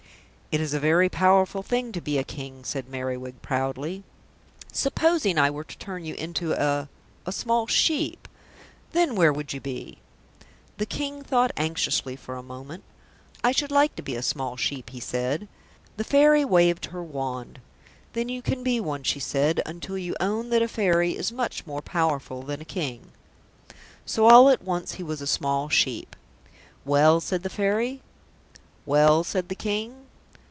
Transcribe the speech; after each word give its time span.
"It 0.53 0.59
is 0.59 0.73
a 0.73 0.81
very 0.81 1.07
powerful 1.07 1.63
thing 1.63 1.93
to 1.93 2.01
be 2.01 2.17
a 2.17 2.25
King," 2.25 2.65
said 2.65 2.89
Merriwig 2.89 3.41
proudly. 3.41 4.03
"Supposing 4.73 5.37
I 5.37 5.49
were 5.49 5.63
to 5.63 5.77
turn 5.77 6.03
you 6.03 6.13
into 6.15 6.51
a 6.51 6.89
a 7.25 7.31
small 7.31 7.67
sheep. 7.67 8.27
Then 8.91 9.15
where 9.15 9.31
would 9.31 9.53
you 9.53 9.61
be?" 9.61 9.99
The 10.77 10.85
King 10.85 11.23
thought 11.23 11.53
anxiously 11.55 12.17
for 12.17 12.35
a 12.35 12.43
moment. 12.43 12.83
"I 13.41 13.53
should 13.53 13.71
like 13.71 13.95
to 13.95 14.01
be 14.01 14.17
a 14.17 14.21
small 14.21 14.57
sheep," 14.57 14.89
he 14.89 14.99
said. 14.99 15.47
The 15.95 16.03
Fairy 16.03 16.43
waved 16.43 16.87
her 16.87 17.01
wand. 17.01 17.61
"Then 18.11 18.27
you 18.27 18.41
can 18.41 18.61
be 18.61 18.81
one," 18.81 19.03
she 19.03 19.21
said, 19.21 19.61
"until 19.65 19.97
you 19.97 20.17
own 20.19 20.49
that 20.49 20.61
a 20.61 20.67
Fairy 20.67 21.11
is 21.15 21.31
much 21.31 21.65
more 21.65 21.81
powerful 21.81 22.43
than 22.43 22.59
a 22.59 22.65
King." 22.65 23.13
So 24.05 24.27
all 24.29 24.49
at 24.49 24.61
once 24.63 24.95
he 24.95 25.03
was 25.03 25.21
a 25.21 25.27
small 25.27 25.69
sheep. 25.69 26.13
"Well?" 26.83 27.21
said 27.21 27.43
the 27.43 27.49
Fairy. 27.49 28.01
"Well?" 28.85 29.23
said 29.23 29.47
the 29.47 29.55
King. 29.55 29.95